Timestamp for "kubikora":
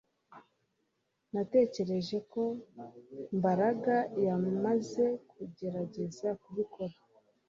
6.41-6.95